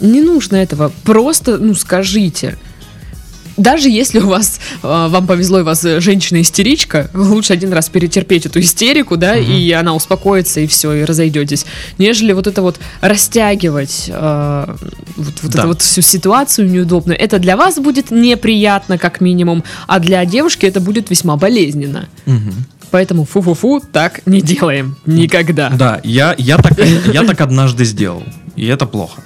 [0.00, 0.92] Не нужно этого.
[1.04, 2.56] Просто, ну, скажите.
[3.56, 8.46] Даже если у вас, э, вам повезло, и у вас женщина-истеричка, лучше один раз перетерпеть
[8.46, 9.50] эту истерику, да, Мгм.
[9.52, 11.66] и она успокоится, и все, и разойдетесь,
[11.98, 14.74] нежели вот это вот растягивать э,
[15.16, 15.58] вот, вот Да.
[15.60, 17.18] эту вот всю ситуацию неудобную.
[17.18, 22.08] Это для вас будет неприятно, как минимум, а для девушки это будет весьма болезненно.
[22.26, 22.52] Мгм.
[22.90, 24.96] Поэтому фу-фу-фу, так не делаем.
[25.06, 25.70] Никогда.
[25.70, 26.78] Да, я, я, так,
[27.12, 28.22] я так однажды сделал,
[28.56, 29.22] и это плохо.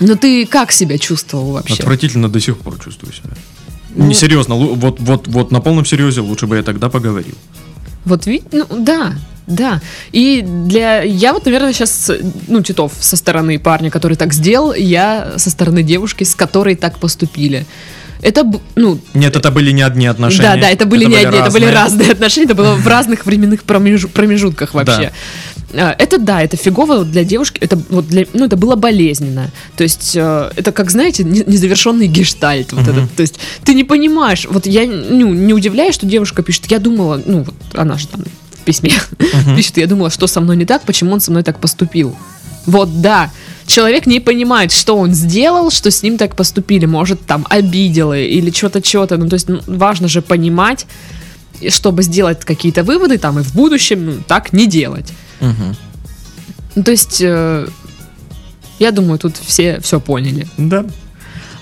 [0.00, 1.74] Но ты как себя чувствовал вообще?
[1.74, 3.30] Отвратительно до сих пор чувствую себя.
[3.94, 7.34] Ну- Не серьезно, вот, вот, вот на полном серьезе лучше бы я тогда поговорил.
[8.04, 9.14] Вот видите, ну да,
[9.46, 9.80] да.
[10.12, 11.02] И для...
[11.02, 12.10] Я вот, наверное, сейчас,
[12.48, 16.98] ну, Титов со стороны парня, который так сделал, я со стороны девушки, с которой так
[16.98, 17.66] поступили.
[18.22, 18.44] Это,
[18.76, 20.42] ну, Нет, это были не одни отношения.
[20.54, 21.72] да, да, это были не одни, это были разные.
[21.74, 25.12] разные отношения, это было в разных временных промеж- промежутках вообще.
[25.74, 29.50] А, Это да, это фигово для девушки, это вот для, ну это было болезненно.
[29.76, 32.90] То есть э, это как знаете не- незавершенный гештальт, вот Мгм.
[32.98, 33.14] этот.
[33.16, 37.20] То есть ты не понимаешь, вот я ну не удивляюсь, что девушка пишет, я думала,
[37.24, 38.22] ну вот она же там
[38.54, 39.56] в письме Мгм.
[39.56, 42.14] пишет, я думала, что со мной не так, почему он со мной так поступил.
[42.66, 43.30] Вот да,
[43.72, 48.50] человек не понимает, что он сделал, что с ним так поступили, может там обидела или
[48.50, 49.16] что-то, что-то.
[49.16, 50.86] Ну то есть ну, важно же понимать,
[51.68, 55.12] чтобы сделать какие-то выводы там и в будущем ну, так не делать.
[55.40, 55.76] Мгм.
[56.74, 57.66] Ну, то есть, э,
[58.78, 60.46] я думаю, тут все все поняли.
[60.58, 60.84] Да.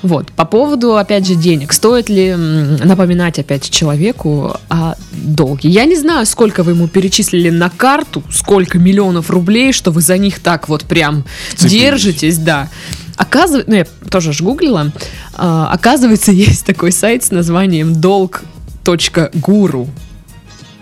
[0.02, 0.32] Вот.
[0.32, 1.72] По поводу, опять же, денег.
[1.72, 5.68] Стоит ли напоминать опять человеку о долге?
[5.68, 10.16] Я не знаю, сколько вы ему перечислили на карту, сколько миллионов рублей, что вы за
[10.16, 11.72] них так вот прям Вцепились.
[11.72, 12.70] держитесь, да.
[13.16, 14.90] Оказывается, ну я тоже ж гуглила,
[15.34, 19.88] а, оказывается, есть такой сайт с названием долг.гуру.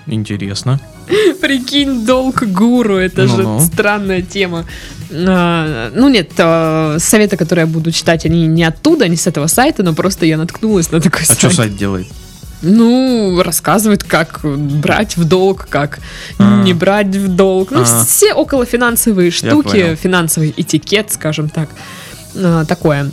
[0.06, 0.80] Интересно.
[1.40, 3.60] Прикинь, долг гуру, это Ну-ну.
[3.60, 4.64] же странная тема.
[5.10, 9.46] А, ну нет, а, советы, которые я буду читать, они не оттуда, не с этого
[9.46, 11.38] сайта, но просто я наткнулась на такой А сайт.
[11.38, 12.06] что сайт делает?
[12.60, 16.00] Ну, рассказывает, как брать в долг, как
[16.38, 16.62] А.
[16.64, 17.70] не брать в долг.
[17.70, 18.04] Ну, А.
[18.04, 19.96] все околофинансовые штуки, понял.
[19.96, 21.68] финансовый этикет, скажем так,
[22.34, 23.10] а, такое.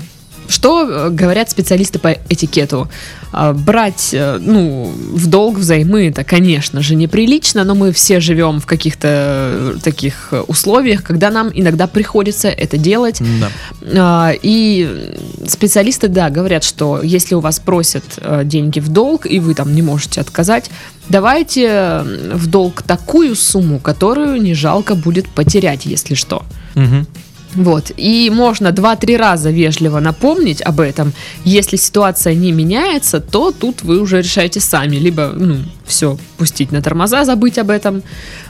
[0.47, 2.89] Что э, говорят специалисты по этикету?
[3.31, 8.60] А, Брать, э, ну, в долг взаймы, это, конечно же, неприлично, но мы все живем
[8.60, 13.21] в каких-то э, таких условиях, когда нам иногда приходится это делать.
[13.39, 13.51] Да.
[13.97, 18.03] А, И специалисты, да, говорят, что если у вас просят
[18.43, 20.69] деньги в долг, и вы там не можете отказать,
[21.10, 22.03] давайте
[22.34, 26.43] в долг такую сумму, которую не жалко будет потерять, если что.
[26.75, 27.08] Мгм.
[27.56, 27.91] Вот.
[27.96, 31.13] И можно 2-3 раза вежливо напомнить об этом.
[31.46, 34.98] Если ситуация не меняется, то тут вы уже решаете сами.
[34.98, 38.04] Либо, ну, все, пустить на тормоза, забыть об этом.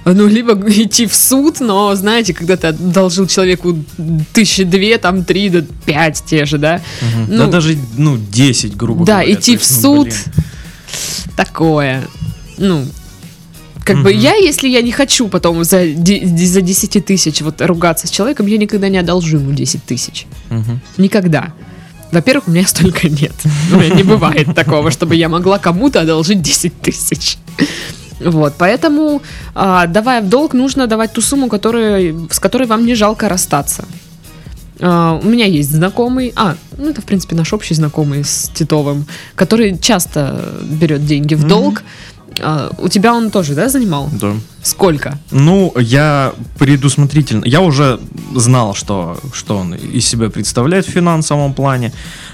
[0.06, 3.78] Ну, либо идти в суд, но, знаете, когда ты одолжил человеку
[4.34, 6.82] тысячи две, там, три, да, пять те же, да?
[7.02, 7.26] Мгм.
[7.30, 9.34] Ну, да даже, ну, 10, грубо да, говоря.
[9.34, 10.18] идти То в есть, ну, суд, блин.
[11.36, 12.04] такое.
[12.58, 12.86] Ну,
[13.86, 14.20] как бы Мгм.
[14.20, 18.58] я, если я не хочу потом за, за 10 тысяч вот ругаться с человеком, я
[18.58, 20.26] никогда не одолжу ему 10 тысяч.
[20.50, 20.82] Мгм.
[20.98, 21.54] Никогда.
[22.12, 23.34] Во-первых, у меня столько нет.
[23.72, 27.38] У меня не бывает такого, чтобы я могла кому-то одолжить 10 тысяч.
[28.20, 29.22] Вот, поэтому,
[29.54, 33.86] а, давая в долг, нужно давать ту сумму, которую, с которой вам не жалко расстаться.
[34.80, 39.06] А, у меня есть знакомый, а, ну это в принципе наш общий знакомый с Титовым,
[39.36, 41.84] который часто берет деньги в долг.
[42.42, 44.10] А, у тебя он тоже, да, занимал?
[44.22, 44.34] Да.
[44.64, 45.20] Сколько?
[45.32, 47.46] Ну, я предусмотрительно.
[47.46, 48.00] Я уже
[48.36, 51.92] знал, что, что он из себя представляет в финансовом плане.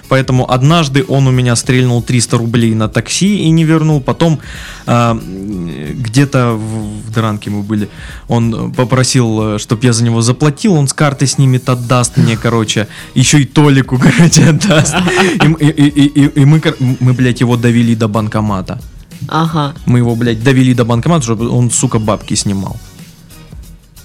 [0.07, 4.01] Поэтому однажды он у меня стрельнул 300 рублей на такси и не вернул.
[4.01, 4.39] Потом
[4.85, 5.69] м,
[6.03, 7.89] где-то в, в Дранке мы были.
[8.27, 10.73] Он попросил, чтобы я за него заплатил.
[10.75, 12.87] Он с карты снимет, отдаст мне, короче.
[13.15, 14.95] Еще и Толику, короче, отдаст.
[15.43, 16.61] И, и- и- и- и мы,
[16.99, 18.79] мы, блядь, его довели до банкомата.
[19.27, 19.75] Ага.
[19.85, 22.77] Мы его, блядь, довели до банкомата, чтобы он, сука, бабки снимал.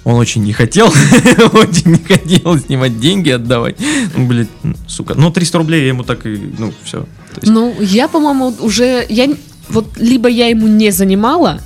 [0.05, 0.87] Он очень не хотел,
[1.53, 3.77] очень не хотел снимать деньги, отдавать.
[4.17, 4.49] Ну, блядь,
[4.87, 5.15] сука.
[5.15, 7.07] Ну, 300 рублей я ему так и, ну, все.
[7.43, 9.05] Ну, я, по-моему, уже...
[9.09, 9.29] Я,
[9.69, 11.61] вот либо я ему не занимала,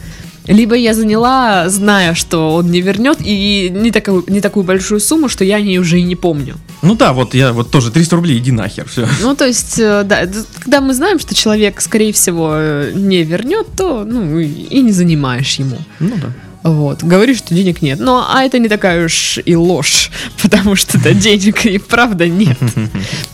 [0.47, 5.29] либо я заняла, зная, что он не вернет, и не такую, не такую большую сумму,
[5.29, 6.57] что я о ней уже и не помню.
[6.83, 9.07] Ну да, вот я вот тоже 300 рублей, иди нахер, все.
[9.21, 10.27] Ну, то есть, э, да,
[10.61, 15.57] когда мы знаем, что человек, скорее всего, э, не вернет, то, ну, и не занимаешь
[15.57, 15.79] ему.
[15.99, 16.29] Ну да.
[16.62, 17.99] Вот, говоришь, что денег нет.
[18.01, 20.11] Но, а это не такая уж и ложь,
[20.43, 22.59] потому что да, денег и правда нет.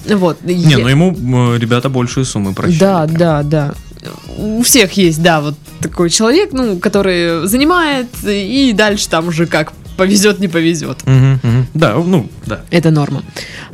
[0.09, 0.43] Вот.
[0.45, 2.79] Не, ну ему ребята большие суммы прощают.
[2.79, 3.75] Да, да, да.
[4.39, 9.73] У всех есть, да, вот такой человек, ну, который занимает, и дальше там уже как
[9.97, 11.07] повезет, не повезет.
[11.07, 11.67] Мгм, мгм.
[11.75, 12.61] Да, ну, да.
[12.71, 13.23] Это норма.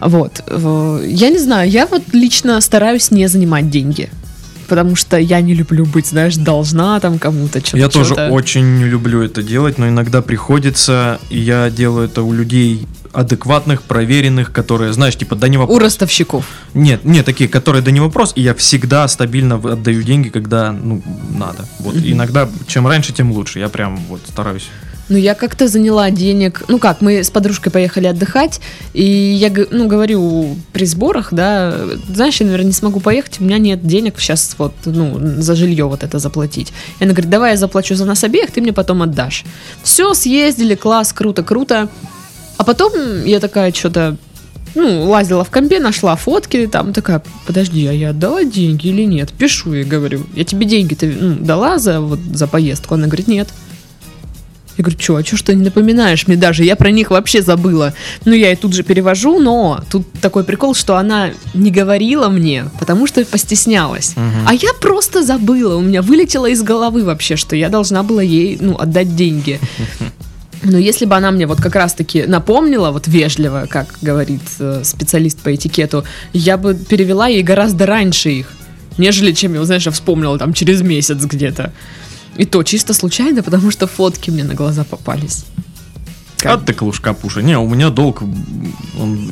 [0.01, 0.43] Вот.
[0.49, 4.09] Я не знаю, я вот лично стараюсь не занимать деньги.
[4.69, 7.77] Потому что я не люблю быть, знаешь, должна там кому-то что-то.
[7.77, 12.33] Я тоже очень не люблю это делать, но иногда приходится, и я делаю это у
[12.33, 15.77] людей адекватных, проверенных, которые, знаешь, типа, да не вопрос.
[15.77, 16.47] У ростовщиков.
[16.73, 21.03] Нет, нет, такие, которые да не вопрос, и я всегда стабильно отдаю деньги, когда, ну,
[21.37, 21.67] надо.
[21.81, 23.59] Вот, иногда, чем раньше, тем лучше.
[23.59, 24.71] Я прям вот стараюсь.
[25.09, 26.65] Ну, я как-то заняла денег.
[26.69, 28.61] Ну как, мы с подружкой поехали отдыхать,
[28.95, 31.75] и я ну, говорю при сборах, да,
[32.09, 35.87] знаешь, я, наверное, не смогу поехать, у меня нет денег сейчас вот, ну, за жилье
[35.87, 36.73] вот это заплатить.
[37.01, 39.45] И она говорит, давай я заплачу за нас обеих, ты мне потом отдашь.
[39.83, 41.89] Все, съездили, класс, круто, круто.
[42.57, 42.93] А потом
[43.25, 44.17] я такая что-то,
[44.75, 49.33] ну, лазила в компе, нашла фотки, там такая, подожди, а я отдала деньги или нет?
[49.33, 52.95] Пишу ей, говорю, я тебе деньги-то ну, дала за, вот, за поездку?
[52.95, 53.49] Она говорит, нет.
[54.79, 56.65] Я говорю, что, а что, что не напоминаешь мне даже?
[56.65, 57.93] Я про них вообще забыла.
[58.25, 62.65] Ну, я и тут же перевожу, но тут такой прикол, что она не говорила мне,
[62.79, 64.15] потому что постеснялась.
[64.17, 64.47] Мгм.
[64.47, 68.57] А я просто забыла, у меня вылетело из головы вообще, что я должна была ей,
[68.61, 69.61] ну, отдать деньги.
[70.65, 75.41] Но если бы она мне вот как раз-таки напомнила, вот вежливо, как говорит э, специалист
[75.41, 78.47] по этикету, я бы перевела ей гораздо раньше их,
[78.97, 81.73] нежели чем я, знаешь, я вспомнила там через месяц где-то.
[82.37, 85.45] И то чисто случайно, потому что фотки мне на глаза попались.
[86.45, 87.43] А ты клушка пуша.
[87.43, 88.23] Не, у меня долг,
[89.01, 89.31] он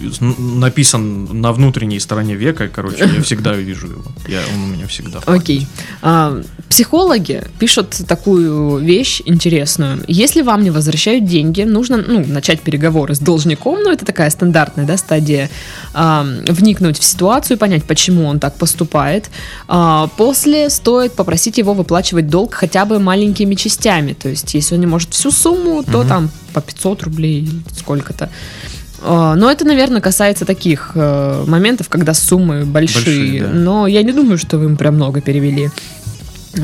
[0.61, 4.03] написан на внутренней стороне века, короче, я всегда вижу его.
[4.29, 5.21] Я, он у меня всегда.
[5.27, 5.67] Окей.
[6.03, 10.03] А, психологи пишут такую вещь интересную.
[10.09, 14.87] Если вам не возвращают деньги, нужно ну, начать переговоры с должником, ну это такая стандартная
[14.87, 15.51] да, стадия,
[15.95, 19.31] а, вникнуть в ситуацию, понять, почему он так поступает.
[19.69, 24.13] А, после стоит попросить его выплачивать долг хотя бы маленькими частями.
[24.13, 26.09] То есть, если он не может всю сумму, то Мгм.
[26.09, 28.29] там по 500 рублей или сколько-то.
[29.03, 33.05] А, Но это, наверное, касается таких э, моментов, когда суммы большие.
[33.05, 33.49] Большие, да.
[33.49, 35.71] Но я не думаю, что вы им прям много перевели.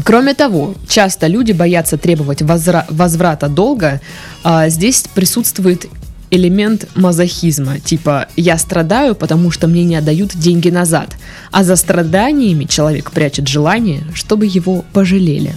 [0.05, 4.01] Кроме того, часто люди боятся требовать возра- возврата долга.
[4.42, 5.87] А здесь присутствует
[6.31, 11.16] элемент мазохизма, типа «я страдаю, потому что мне не отдают деньги назад»,
[11.53, 15.55] а за страданиями человек прячет желание, чтобы его пожалели.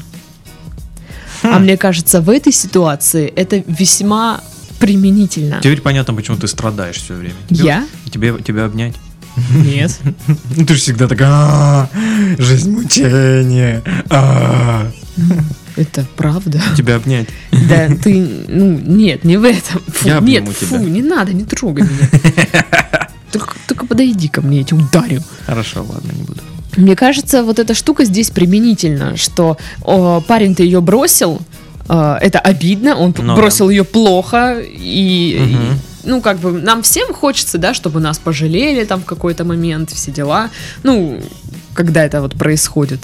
[1.44, 4.42] А мне кажется, в этой ситуации это весьма
[4.80, 5.58] применительно.
[5.62, 7.36] Теперь понятно, почему ты страдаешь все время.
[7.50, 7.86] Тебе- Я?
[8.12, 8.96] Тебе, тебя обнять?
[9.54, 9.98] Нет.
[10.56, 11.90] Ну, Ты же всегда такая, «А,
[12.38, 13.82] жизнь мучение.
[14.10, 14.90] а».
[15.76, 16.62] Это правда.
[16.76, 17.28] Тебя обнять.
[17.52, 19.82] Да, ты, ну, нет, не в этом.
[19.88, 20.80] Фу, Я нет, фу, тебя.
[20.80, 22.66] не надо, не трогай меня.
[23.32, 25.22] Только, только подойди ко мне, я тебя ударю.
[25.46, 26.42] Хорошо, ладно, не буду.
[26.78, 31.42] Мне кажется, вот эта штука здесь применительна, что о, парень-то ее бросил,
[31.88, 35.74] э, это обидно, он Ну бросил ее плохо, и, Мгм.
[35.74, 39.90] и, ну, как бы, нам всем хочется, да, чтобы нас пожалели там в какой-то момент,
[39.92, 40.50] все дела,
[40.84, 41.20] ну,
[41.74, 43.00] когда это вот происходит.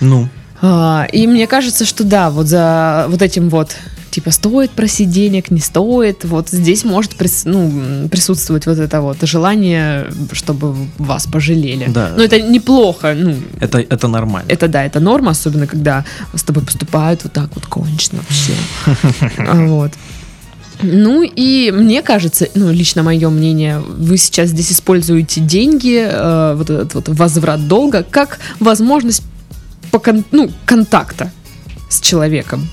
[0.00, 0.28] Ну,
[0.64, 3.76] А, и мне кажется, что да, вот за вот этим вот
[4.12, 9.16] типа стоит просить денег, не стоит, вот здесь может прис- ну, присутствовать вот это вот
[9.22, 11.86] желание, чтобы вас пожалели.
[11.88, 12.12] Да.
[12.16, 14.46] Но это неплохо, ну, это, это нормально.
[14.48, 18.52] это да, это норма, особенно когда с тобой поступают вот так вот кончено вообще.
[19.38, 19.92] А, Вот.
[20.84, 26.70] Ну и мне кажется, ну лично мое мнение, вы сейчас здесь используете деньги, э, вот
[26.70, 29.22] этот вот возврат долга, как возможность
[29.90, 31.30] по кон- ну, контакта
[31.88, 32.68] с человеком.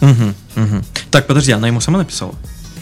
[0.00, 0.84] Мгм, мгм.
[1.10, 2.34] Так, подожди, она ему сама написала?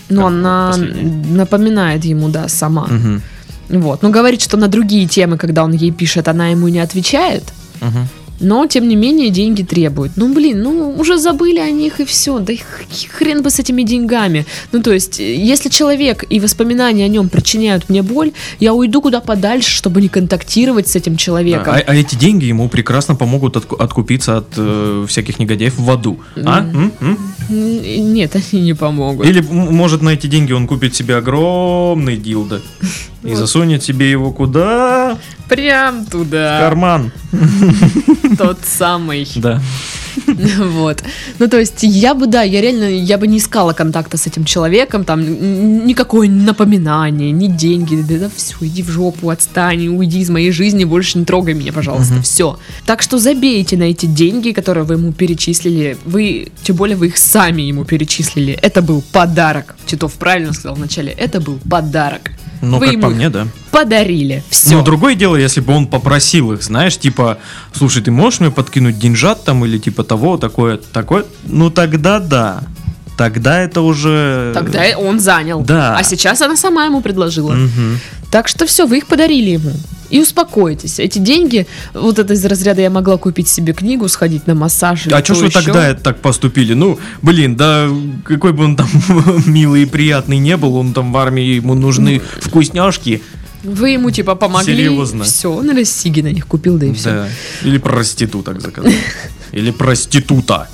[0.08, 1.34] Но Как она последнее?
[1.36, 2.86] напоминает ему, да, сама.
[2.86, 3.22] Мгм,
[3.68, 4.02] Вот.
[4.02, 7.44] Но говорит, что на другие темы, когда он ей пишет, она ему не отвечает.
[7.80, 8.08] мгм.
[8.40, 10.12] Но, тем не менее, деньги требует.
[10.16, 12.38] Ну, блин, ну, уже забыли о них и все.
[12.38, 12.52] Да
[13.10, 14.46] хрен бы с этими деньгами.
[14.72, 19.00] Ну, то есть, э, если человек и воспоминания о нем причиняют мне боль, я уйду
[19.00, 21.74] куда подальше, чтобы не контактировать с этим человеком.
[21.74, 26.20] а, а эти деньги ему прекрасно помогут отку- откупиться от э, всяких негодяев в аду.
[26.36, 26.60] А?
[26.60, 26.92] М?
[27.00, 27.18] М?
[27.50, 29.26] Н- Нет, они не помогут.
[29.26, 32.60] Или, может, на эти деньги он купит себе огромный дилдо
[33.22, 35.18] и засунет себе его куда?
[35.48, 36.60] Прям В туда.
[36.60, 37.12] карман.
[38.38, 39.26] Тот самый.
[39.36, 39.60] Да.
[40.58, 41.02] Вот.
[41.38, 44.44] Ну, то есть, я бы, да, я реально, я бы не искала контакта с этим
[44.44, 50.30] человеком, там, никакое напоминание, ни деньги, да, да все, иди в жопу, отстань, уйди из
[50.30, 52.58] моей жизни, больше не трогай меня, пожалуйста, все.
[52.84, 57.18] Так что забейте на эти деньги, которые вы ему перечислили, вы, тем более, вы их
[57.18, 59.76] сами ему перечислили, это был подарок.
[59.86, 62.32] Титов правильно сказал вначале, это был подарок.
[62.60, 63.46] Ну, Вы как по мне, да.
[63.70, 64.76] Подарили, все.
[64.76, 67.38] Ну, другое дело, если бы он попросил их, знаешь, типа,
[67.72, 71.24] слушай, ты можешь мне подкинуть деньжат там или типа того, такое, такое?
[71.44, 72.62] Ну, тогда да.
[73.16, 74.52] Тогда это уже...
[74.54, 75.60] Тогда он занял.
[75.62, 75.96] Да.
[75.96, 77.52] А сейчас она сама ему предложила.
[77.52, 77.98] Мгм.
[78.30, 79.72] Так что все, вы их подарили ему.
[80.10, 80.98] И успокойтесь.
[80.98, 85.14] Эти деньги, вот это из разряда я могла купить себе книгу, сходить на массаж или
[85.14, 86.72] А что ж вы тогда так поступили?
[86.72, 87.88] Ну, блин, да
[88.24, 88.88] какой бы он там
[89.46, 93.22] милый и приятный не был, он там в армии, ему нужны вкусняшки.
[93.62, 94.76] Вы ему типа помогли.
[94.76, 95.24] Серьезно?
[95.24, 97.10] Все, он LSD на них купил, да и все.
[97.10, 97.28] Да.
[97.64, 98.92] Или проституток заказал.
[99.52, 100.68] Или проститута.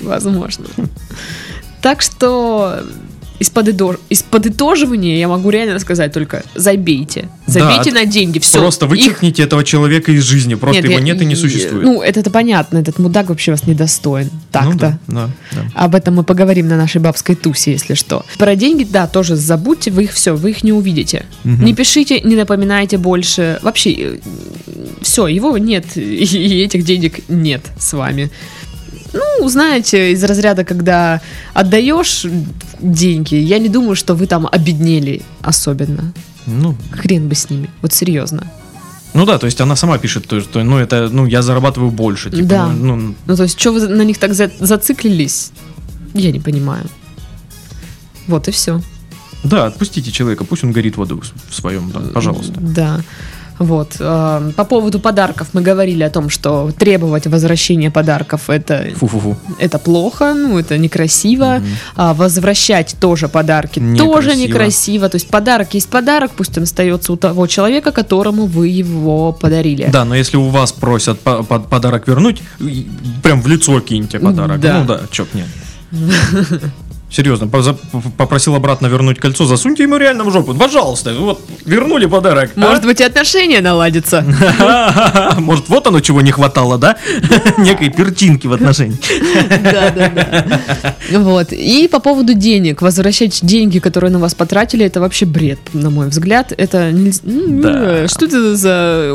[0.00, 0.66] Возможно.
[1.80, 2.84] Так что
[3.42, 7.28] из, подытож- из подытоживания я могу реально сказать только забейте.
[7.46, 8.58] Забейте Да, на деньги, все.
[8.58, 10.54] Просто вычеркните этого человека из жизни.
[10.54, 11.82] Просто его я- нет и не существует.
[11.84, 14.30] Ну, это-то понятно, этот мудак вообще вас недостоин.
[14.32, 14.78] Ну Так-то.
[14.78, 15.66] да, да, да.
[15.74, 18.24] Об этом мы поговорим на нашей бабской тусе, если что.
[18.38, 21.26] Про деньги, да, тоже забудьте, вы их все, вы их не увидите.
[21.42, 21.64] Мгм.
[21.64, 23.58] Не пишите, не напоминайте больше.
[23.62, 24.20] Вообще,
[25.00, 28.30] все, его нет, и этих денег нет с вами.
[29.12, 31.20] Ну, знаете, из разряда, когда
[31.54, 32.24] отдаешь
[32.80, 36.12] деньги, я не думаю, что вы там обеднели особенно.
[36.46, 38.46] Ну, Хрен бы с ними, вот серьезно.
[39.14, 42.30] ну да, то есть она сама пишет, то, что ну это, ну я зарабатываю больше.
[42.30, 42.66] Типа, Да.
[42.68, 45.52] ну, ну, Ну, то есть, что вы на них так за- зациклились,
[46.14, 46.86] я не понимаю.
[48.28, 48.80] Вот и все.
[49.44, 52.54] да, отпустите человека, пусть он горит в аду в своем, да, пожалуйста.
[52.60, 53.00] Да.
[53.64, 53.96] Вот.
[53.98, 58.86] э, По поводу подарков мы говорили о том, что требовать возвращения подарков это,
[59.58, 61.60] это плохо, ну, это некрасиво.
[61.96, 64.14] А возвращать тоже подарки Некрасиво.
[64.14, 65.08] тоже некрасиво.
[65.08, 69.88] То есть подарок есть подарок, пусть он остается у того человека, которому вы его подарили.
[69.92, 72.42] Да, но если у вас просят по- по- подарок вернуть,
[73.22, 74.60] прям в лицо киньте подарок.
[74.60, 74.80] Да.
[74.80, 75.46] Ну да, чё нет.
[77.12, 77.46] Серьезно,
[78.16, 80.54] попросил обратно вернуть кольцо, засуньте ему реально в жопу.
[80.54, 82.52] Пожалуйста, вот вернули подарок.
[82.56, 82.60] а?
[82.60, 84.24] Может быть, и отношения наладятся.
[85.38, 86.96] Может, вот оно чего не хватало, да?
[87.58, 88.98] Некой пертинки в отношениях.
[89.62, 91.18] Да, да, да.
[91.18, 91.52] Вот.
[91.52, 92.80] И по поводу денег.
[92.80, 96.54] Возвращать деньги, которые на вас потратили, это вообще бред, на мой взгляд.
[96.56, 98.08] Это ну.
[98.08, 99.12] Что это за...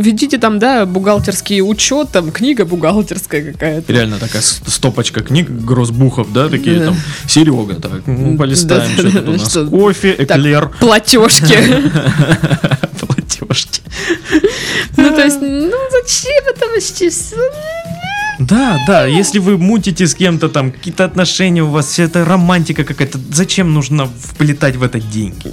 [0.00, 3.92] Ведите там, да, бухгалтерский учет, там книга бухгалтерская какая-то.
[3.92, 6.96] Реально такая стопочка книг, грозбухов, да, такие там.
[7.28, 9.50] Серега, так, ну, полистаем, Да, что тут у нас.
[9.50, 10.38] что- Кофе, Так.
[10.38, 11.56] эклер, Платежки.
[13.00, 13.80] платежки.
[14.96, 17.10] Ну, то есть, ну, зачем это вообще?
[18.38, 22.84] Да, да, если вы мутите с кем-то там, какие-то отношения у вас, вся эта романтика
[22.84, 25.52] какая-то, зачем нужно вплетать в это деньги?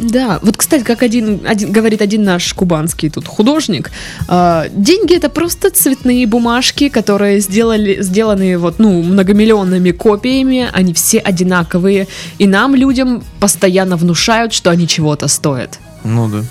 [0.00, 3.90] Да, вот, кстати, как один, один говорит один наш кубанский тут художник,
[4.28, 11.18] э, деньги это просто цветные бумажки, которые сделали, сделаны вот, ну, многомиллионными копиями, они все
[11.18, 12.06] одинаковые,
[12.38, 15.78] и нам, людям, постоянно внушают, что они чего-то стоят.
[16.04, 16.44] Ну да.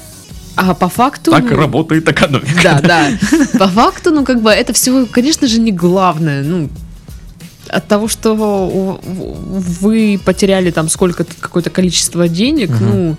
[0.55, 1.31] А по факту...
[1.31, 2.61] Так ну, работает экономика.
[2.63, 3.07] Да, да.
[3.57, 6.43] По факту, ну, как бы, это все, конечно же, не главное.
[6.43, 6.69] Ну,
[7.69, 8.33] от того, что
[9.03, 12.85] вы потеряли там сколько-то, какое-то количество денег, Мгм.
[12.89, 13.17] ну,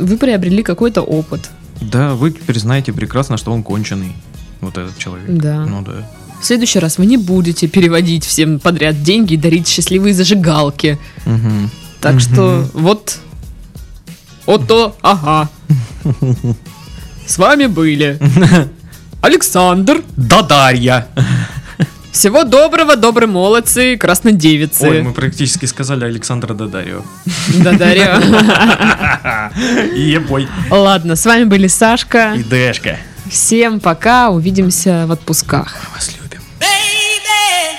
[0.00, 1.50] вы приобрели какой-то опыт.
[1.80, 4.12] Да, вы теперь знаете прекрасно, что он конченый.
[4.60, 5.26] Вот этот человек.
[5.28, 5.64] Да.
[5.66, 6.08] Ну да.
[6.40, 10.98] В следующий раз вы не будете переводить всем подряд деньги и дарить счастливые зажигалки.
[11.24, 11.70] Мгм.
[12.00, 12.20] Так Мгм.
[12.20, 13.18] что вот...
[14.46, 15.48] Вот то, ага.
[17.26, 18.18] С вами были
[19.20, 20.02] Александр.
[20.16, 21.08] Да, Дарья.
[22.16, 24.88] Всего доброго, добрые молодцы, краснодевицы.
[24.88, 27.02] Ой, мы практически сказали Александра Дадарио.
[27.62, 28.14] Дадарио.
[29.94, 30.48] Ебой.
[30.70, 32.32] Ладно, с вами были Сашка.
[32.34, 32.96] И Дэшка.
[33.30, 35.76] Всем пока, увидимся в отпусках.
[35.84, 36.40] Мы вас любим.
[36.58, 37.76] Baby,